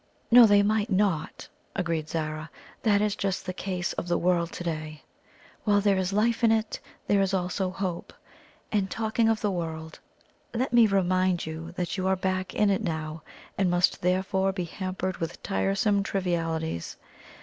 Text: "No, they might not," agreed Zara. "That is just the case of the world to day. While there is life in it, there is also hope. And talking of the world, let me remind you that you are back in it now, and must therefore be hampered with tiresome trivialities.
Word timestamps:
"No, 0.31 0.47
they 0.47 0.63
might 0.63 0.89
not," 0.89 1.47
agreed 1.75 2.09
Zara. 2.09 2.49
"That 2.81 3.03
is 3.03 3.15
just 3.15 3.45
the 3.45 3.53
case 3.53 3.93
of 3.93 4.07
the 4.07 4.17
world 4.17 4.51
to 4.53 4.63
day. 4.63 5.03
While 5.63 5.79
there 5.79 5.99
is 5.99 6.11
life 6.11 6.43
in 6.43 6.51
it, 6.51 6.79
there 7.05 7.21
is 7.21 7.35
also 7.35 7.69
hope. 7.69 8.11
And 8.71 8.89
talking 8.89 9.29
of 9.29 9.41
the 9.41 9.51
world, 9.51 9.99
let 10.55 10.73
me 10.73 10.87
remind 10.87 11.45
you 11.45 11.71
that 11.73 11.97
you 11.97 12.07
are 12.07 12.15
back 12.15 12.55
in 12.55 12.71
it 12.71 12.81
now, 12.83 13.21
and 13.59 13.69
must 13.69 14.01
therefore 14.01 14.51
be 14.51 14.63
hampered 14.65 15.17
with 15.17 15.43
tiresome 15.43 16.01
trivialities. 16.01 16.97